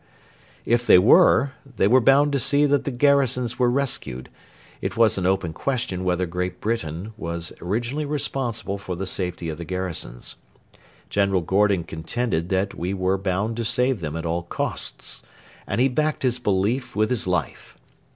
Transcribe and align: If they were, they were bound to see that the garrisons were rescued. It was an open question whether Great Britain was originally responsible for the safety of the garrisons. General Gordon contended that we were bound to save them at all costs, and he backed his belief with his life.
If 0.65 0.87
they 0.87 0.97
were, 0.97 1.51
they 1.77 1.87
were 1.87 2.01
bound 2.01 2.31
to 2.33 2.39
see 2.39 2.65
that 2.65 2.85
the 2.85 2.89
garrisons 2.91 3.59
were 3.59 3.69
rescued. 3.69 4.29
It 4.81 4.97
was 4.97 5.15
an 5.15 5.27
open 5.27 5.53
question 5.53 6.03
whether 6.03 6.25
Great 6.25 6.59
Britain 6.59 7.13
was 7.17 7.53
originally 7.61 8.05
responsible 8.05 8.79
for 8.79 8.95
the 8.95 9.05
safety 9.05 9.47
of 9.49 9.59
the 9.59 9.63
garrisons. 9.63 10.37
General 11.11 11.41
Gordon 11.41 11.83
contended 11.83 12.49
that 12.49 12.73
we 12.73 12.95
were 12.95 13.19
bound 13.19 13.57
to 13.57 13.63
save 13.63 13.99
them 13.99 14.15
at 14.15 14.25
all 14.25 14.41
costs, 14.41 15.21
and 15.67 15.79
he 15.79 15.87
backed 15.87 16.23
his 16.23 16.39
belief 16.39 16.95
with 16.95 17.11
his 17.11 17.27
life. 17.27 17.77